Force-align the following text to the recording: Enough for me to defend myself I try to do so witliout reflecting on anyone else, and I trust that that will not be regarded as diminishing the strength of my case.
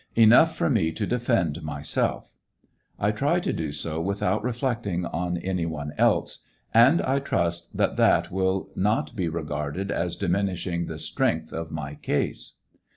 Enough 0.15 0.55
for 0.55 0.67
me 0.67 0.91
to 0.93 1.05
defend 1.05 1.61
myself 1.61 2.33
I 2.99 3.11
try 3.11 3.39
to 3.41 3.53
do 3.53 3.71
so 3.71 4.03
witliout 4.03 4.41
reflecting 4.41 5.05
on 5.05 5.37
anyone 5.37 5.91
else, 5.95 6.39
and 6.73 7.03
I 7.03 7.19
trust 7.19 7.77
that 7.77 7.97
that 7.97 8.31
will 8.31 8.71
not 8.75 9.15
be 9.15 9.27
regarded 9.29 9.91
as 9.91 10.15
diminishing 10.15 10.87
the 10.87 10.97
strength 10.97 11.53
of 11.53 11.69
my 11.69 11.93
case. 11.93 12.53